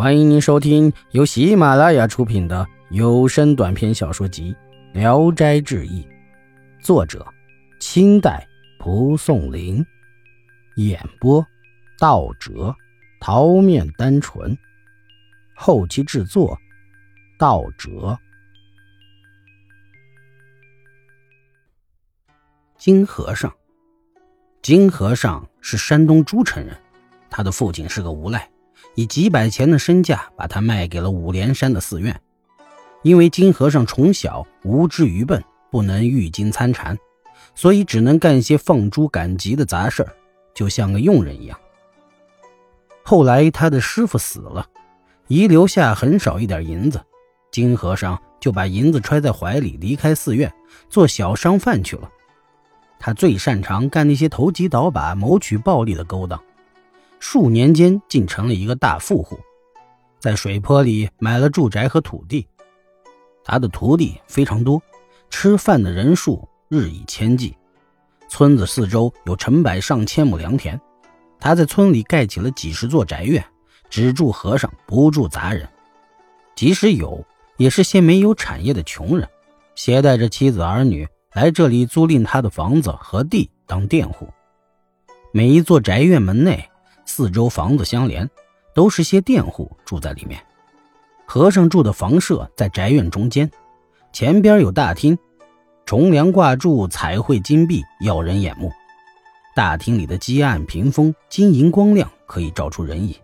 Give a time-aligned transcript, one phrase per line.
[0.00, 4.56] 欢迎您收听由喜马拉雅出品的有声短篇小说集
[4.98, 6.02] 《聊斋志异》，
[6.82, 7.22] 作者：
[7.80, 8.48] 清代
[8.78, 9.84] 蒲松龄，
[10.76, 11.46] 演播：
[11.98, 12.74] 道哲、
[13.20, 14.56] 桃面单纯，
[15.54, 16.58] 后期制作：
[17.38, 18.18] 道哲。
[22.78, 23.54] 金和尚，
[24.62, 26.74] 金和尚是山东诸城人，
[27.28, 28.49] 他的父亲是个无赖。
[28.94, 32.20] 以几百钱的身价把他卖给了五莲山的寺院，
[33.02, 36.98] 因为金和尚从小无知愚笨，不能郁金参禅，
[37.54, 40.06] 所以只能干些放猪赶集的杂事
[40.52, 41.58] 就像个佣人一样。
[43.02, 44.66] 后来他的师傅死了，
[45.28, 47.00] 遗留下很少一点银子，
[47.50, 50.52] 金和尚就把银子揣在怀里，离开寺院，
[50.88, 52.10] 做小商贩去了。
[52.98, 56.38] 他最擅长干那些投机倒把、谋取暴利的勾当。
[57.20, 59.38] 数年间，竟成了一个大富户，
[60.18, 62.48] 在水坡里买了住宅和土地。
[63.44, 64.82] 他的徒弟非常多，
[65.28, 67.54] 吃饭的人数日以千计。
[68.26, 70.80] 村子四周有成百上千亩良田，
[71.38, 73.44] 他在村里盖起了几十座宅院，
[73.90, 75.68] 只住和尚，不住杂人。
[76.56, 77.22] 即使有，
[77.58, 79.28] 也是些没有产业的穷人，
[79.74, 84.26] 携带着妻子儿女来这里租赁他的房子和地当佃户。
[85.32, 86.69] 每一座宅院门内。
[87.04, 88.28] 四周房子相连，
[88.74, 90.40] 都是些佃户住在里面。
[91.26, 93.50] 和尚住的房舍在宅院中间，
[94.12, 95.16] 前边有大厅，
[95.86, 98.72] 重梁挂柱，彩绘金碧，耀人眼目。
[99.54, 103.14] 大厅里的积案屏风金银光亮，可以照出人影。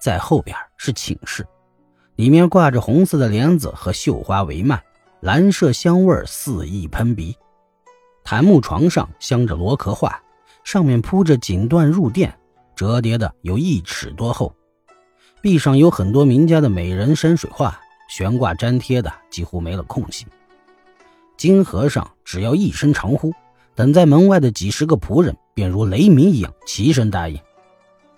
[0.00, 1.46] 在后边是寝室，
[2.14, 4.78] 里面挂着红色的帘子和绣花帷幔，
[5.20, 7.36] 蓝麝香味肆意喷鼻。
[8.22, 10.22] 檀木床上镶着罗壳画，
[10.64, 12.32] 上面铺着锦缎褥垫。
[12.76, 14.54] 折叠的有一尺多厚，
[15.40, 20.26] 壁上有很多名家的美人山水画，悬挂粘贴的几乎没了空隙。
[21.38, 23.32] 金和尚只要一声长呼，
[23.74, 27.40] 等在门外的几十个仆人便如雷鸣一样齐声答应。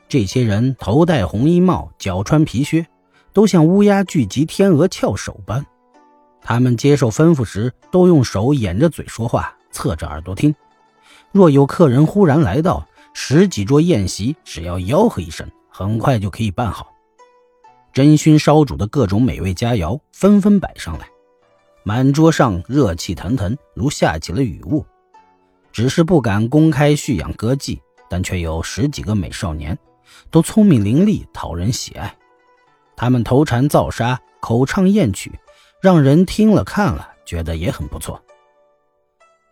[0.08, 2.84] 这些人头戴红衣帽，脚穿皮靴，
[3.32, 5.64] 都像乌鸦聚集天鹅翘首般。
[6.40, 10.52] 他们接受吩咐时，都用手掩着嘴说话，侧着耳朵听。
[11.30, 12.88] 若有客人忽然来到，
[13.20, 16.94] 十几桌宴席，只要吆喝一声，很快就可以办好。
[17.92, 21.08] 真熏烧煮的各种美味佳肴纷纷摆上来，
[21.82, 24.86] 满桌上热气腾腾，如下起了雨雾。
[25.72, 29.76] 只是不敢公开蓄养歌妓，但却有十几个美少年，
[30.30, 32.16] 都聪明伶俐，讨人喜爱。
[32.96, 35.32] 他们头缠皂纱，口唱艳曲，
[35.82, 38.22] 让人听了看了，觉得也很不错。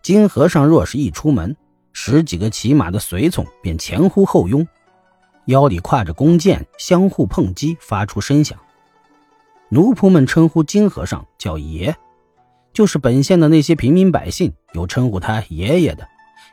[0.03, 1.57] 金和尚若是一出门，
[1.99, 4.69] 十几个骑马的随从便前呼后拥，
[5.47, 8.57] 腰里挎着弓箭，相互碰击，发出声响。
[9.71, 11.97] 奴仆们称呼金和尚叫爷，
[12.75, 16.07] 就是本县的那些平民百姓，有称呼他爷爷的，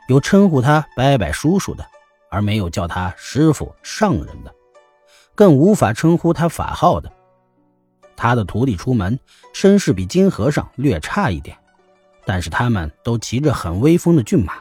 [0.08, 1.86] 有称呼他伯伯叔叔的，
[2.30, 4.54] 而没有叫他师傅上人的，
[5.34, 7.12] 更无法称呼他法号的。
[8.16, 9.20] 他的徒弟出门，
[9.52, 11.54] 身世比金和尚略差一点，
[12.24, 14.54] 但是他们都骑着很威风的骏马。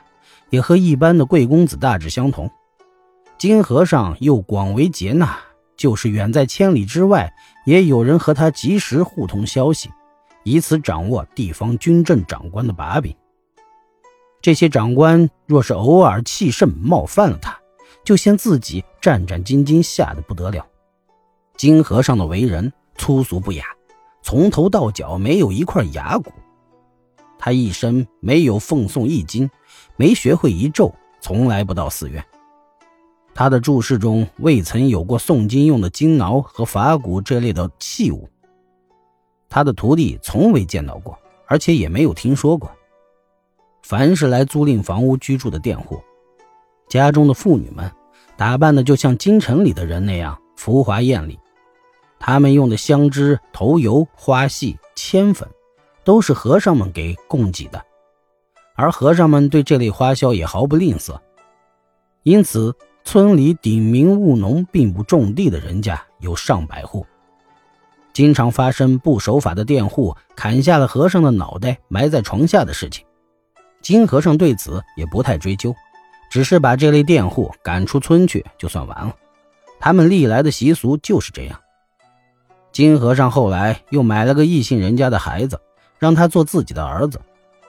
[0.53, 2.47] 也和一般的贵公子大致相同。
[3.39, 5.35] 金和尚又广为接纳，
[5.75, 7.33] 就是远在千里之外，
[7.65, 9.89] 也有人和他及时互通消息，
[10.43, 13.15] 以此掌握地方军政长官的把柄。
[14.43, 17.57] 这些长官若是偶尔气盛冒犯了他，
[18.03, 20.63] 就先自己战战兢兢，吓得不得了。
[21.57, 23.65] 金和尚的为人粗俗不雅，
[24.21, 26.31] 从头到脚没有一块牙骨。
[27.45, 29.51] 他一生没有奉诵易经。
[29.97, 32.23] 没学会一咒，从来不到寺院。
[33.35, 38.29] 他的注释中未曾有过诵经用的金挠和法鼓这类的器物。
[39.49, 42.71] 他的徒弟从未见到过，而且也没有听说过。
[43.81, 46.01] 凡是来租赁房屋居住的佃户，
[46.87, 47.91] 家中的妇女们
[48.37, 51.37] 打扮的就像京城里的人那样浮华艳丽。
[52.19, 55.45] 他们用的香脂、头油、花细、铅粉，
[56.03, 57.83] 都是和尚们给供给的。
[58.75, 61.19] 而和尚们对这类花销也毫不吝啬，
[62.23, 67.05] 因此村里顶名务农并不种地的人家有上百户。
[68.13, 73.05] 经常发生不守法的佃户砍下了和尚的脑袋埋在床下的事情。
[73.81, 75.75] 金和尚对此也不太追究，
[76.31, 79.15] 只是把这类佃户赶出村去就算完了。
[79.79, 81.59] 他们历来的习俗就是这样。
[82.71, 85.59] 金和尚后来又买了个异姓人家的孩子，
[86.03, 87.17] 让他做自己的儿子。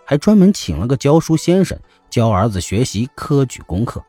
[0.05, 1.79] 还专门请了个教书先生
[2.11, 4.05] 教儿子学习科举功课。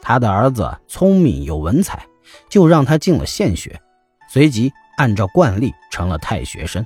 [0.00, 2.04] 他的儿子聪明有文采，
[2.50, 3.80] 就让他进了县学，
[4.28, 6.84] 随即按照惯例成了太学生。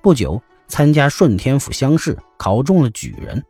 [0.00, 3.44] 不久，参加顺天府乡试，考中了举人。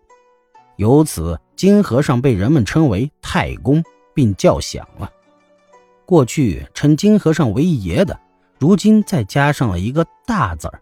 [0.77, 3.85] 由此，金和尚被人们称为太公，
[4.15, 5.13] 并叫响了。
[6.07, 8.19] 过去称金和尚为爷的，
[8.59, 10.81] 如今再加上了一个大字儿。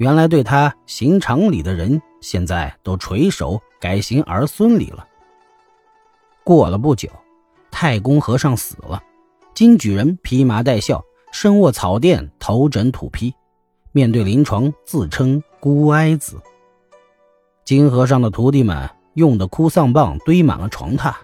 [0.00, 5.06] 原来对他行常礼的人，现在都垂手改行儿孙礼了。
[6.42, 7.10] 过了不久，
[7.70, 9.02] 太公和尚死了，
[9.52, 13.34] 金举人披麻戴孝，身卧草垫，头枕土坯，
[13.92, 16.40] 面对临床，自称孤哀子。
[17.62, 21.14] 金和尚的徒弟们用的哭丧棒堆满了床榻，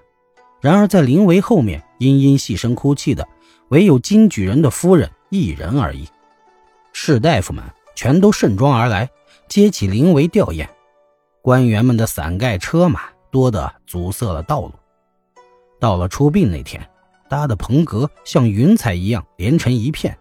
[0.61, 3.27] 然而在灵围后面殷殷细声哭泣的，
[3.69, 6.07] 唯有金举人的夫人一人而已。
[6.93, 7.65] 士大夫们
[7.97, 9.11] 全都盛装而来，
[9.49, 10.69] 接起灵围吊唁。
[11.43, 13.01] 官员们的伞盖车马
[13.33, 14.73] 多得阻塞了道路。
[15.81, 16.89] 到了出殡那天，
[17.29, 20.17] 搭的棚阁像云彩一样连成一片，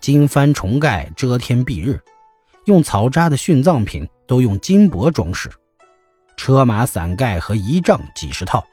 [0.00, 2.00] 金幡重盖遮天蔽日，
[2.66, 4.08] 用草扎的殉葬品。
[4.28, 5.48] 都用金箔装饰，
[6.36, 8.66] 车马伞盖和仪仗几十套，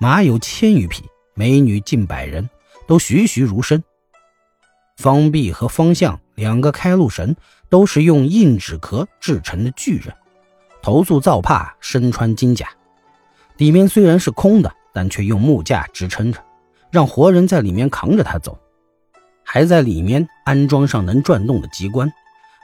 [0.00, 1.02] 马有千余匹，
[1.34, 2.48] 美女近百人，
[2.86, 3.82] 都栩栩如生。
[4.98, 7.36] 方壁和方向两个开路神
[7.68, 10.10] 都是用硬纸壳制成的巨人，
[10.80, 12.66] 头束皂帕，身穿金甲。
[13.58, 16.42] 里面虽然是空的，但却用木架支撑着，
[16.90, 18.58] 让活人在里面扛着他走，
[19.44, 22.10] 还在里面安装上能转动的机关。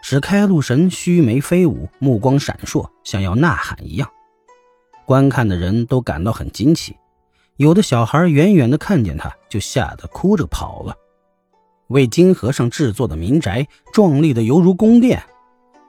[0.02, 4.10] 使开路神须眉飞舞，目光闪烁，像要呐喊一样。
[5.04, 6.96] 观看的人都感到很惊奇，
[7.58, 10.96] 有的小孩远远的看见他，就吓得哭着跑了。
[11.88, 15.22] 为金和尚制作的民宅壮丽的犹如宫殿，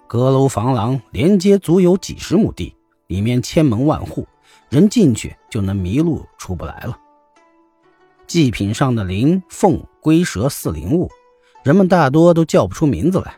[0.07, 2.75] 阁楼房廊连接，足有几十亩地，
[3.07, 4.27] 里面千门万户，
[4.69, 6.97] 人进去就能迷路出不来了。
[8.27, 11.09] 祭品上的灵凤龟蛇四灵物，
[11.63, 13.35] 人们大多都叫不出名字来。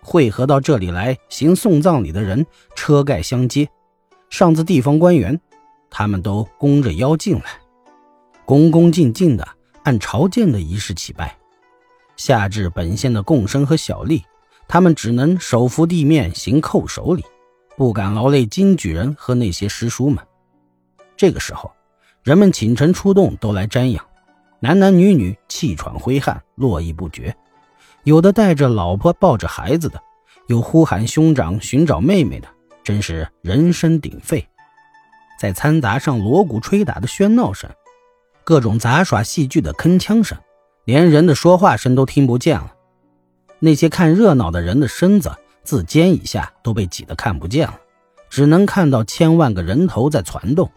[0.00, 3.68] 汇合到这里来行送葬礼的人车盖相接，
[4.30, 5.40] 上自地方官员，
[5.90, 7.44] 他们都弓着腰进来，
[8.44, 9.46] 恭恭敬敬的
[9.84, 11.37] 按朝见的仪式起拜；
[12.18, 14.22] 下至本县的贡生和小吏，
[14.68, 17.24] 他们只能手扶地面行叩首礼，
[17.76, 20.22] 不敢劳累金举人和那些师叔们。
[21.16, 21.72] 这个时候，
[22.22, 24.04] 人们请臣出动都来瞻仰，
[24.60, 27.34] 男男女女气喘挥汗，络绎不绝。
[28.04, 30.02] 有的带着老婆抱着孩子的，
[30.48, 32.48] 有呼喊兄长寻找妹妹的，
[32.82, 34.46] 真是人声鼎沸。
[35.38, 37.70] 在掺杂上锣鼓吹打的喧闹声，
[38.42, 40.36] 各种杂耍戏剧的铿锵声，
[40.88, 42.72] 连人的说话声都听不见了。
[43.58, 45.30] 那些看热闹的人的身子
[45.62, 47.78] 自肩以下都被挤得看不见了，
[48.30, 50.70] 只能看到千万个人头在攒动。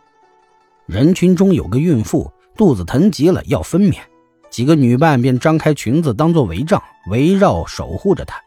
[0.86, 4.00] 人群中有个孕妇，肚子疼极了要分娩。
[4.50, 8.38] 几个女伴便张开裙子当做围帐，围绕守护着她。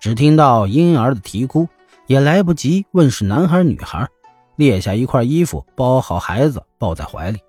[0.00, 1.68] 只听到婴儿的啼哭，
[2.06, 4.08] 也来不及问是男孩女孩，
[4.54, 7.40] 列下一块衣服包好孩子，抱在怀里，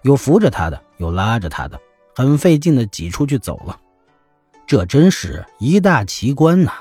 [0.00, 1.78] 有扶着他的，有拉着他的，
[2.14, 3.78] 很费劲的挤出去走了。
[4.66, 6.72] 这真是一大奇观呐！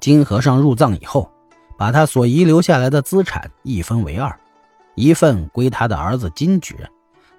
[0.00, 1.30] 金和尚入藏以后，
[1.76, 4.36] 把他所遗留下来的资产一分为二，
[4.94, 6.88] 一份归他的儿子金举人。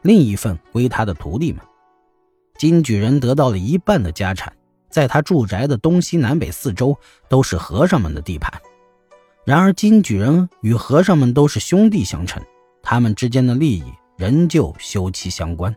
[0.01, 1.61] 另一份归他的徒弟们。
[2.57, 4.53] 金举人得到了一半的家产，
[4.89, 8.51] 在他住宅的东西南北四周都是和尚们的地盘。
[9.45, 12.41] 然而，金举人与和尚们都是兄弟相称，
[12.81, 13.83] 他们之间的利益
[14.17, 15.75] 仍旧休戚相关。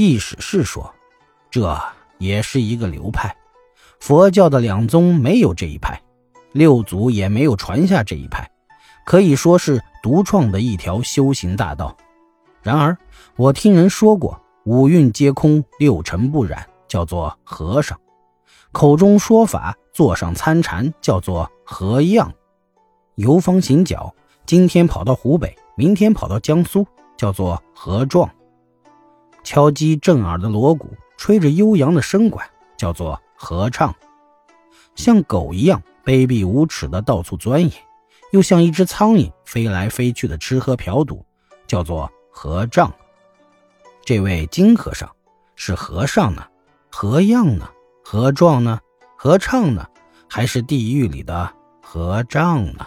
[0.00, 0.94] 易史是说，
[1.50, 1.78] 这
[2.16, 3.36] 也是一个流派。
[3.98, 6.00] 佛教的两宗没有这一派，
[6.52, 8.50] 六祖也没有传下这一派，
[9.04, 11.94] 可以说是独创的一条修行大道。
[12.62, 12.96] 然而，
[13.36, 17.94] 我听人说过，五蕴皆空，六尘不染，叫做和尚；
[18.72, 22.30] 口中说法，坐上参禅，叫做和样；
[23.16, 24.14] 游方行脚，
[24.46, 26.86] 今天跑到湖北，明天跑到江苏，
[27.18, 28.26] 叫做和壮；
[29.42, 33.92] 敲击震耳的锣鼓，吹着悠扬的笙管，叫做合唱；
[34.94, 37.72] 像狗一样卑鄙无耻的到处钻研，
[38.32, 41.24] 又像一只苍蝇飞来飞去的吃喝嫖赌，
[41.66, 42.10] 叫做。
[42.32, 42.90] 合账，
[44.02, 45.10] 这位金和尚
[45.56, 46.46] 是和尚呢，
[46.90, 47.68] 和样呢，
[48.02, 48.80] 和壮呢，
[49.16, 49.86] 合唱呢，
[50.28, 52.86] 还是地狱里的和尚呢？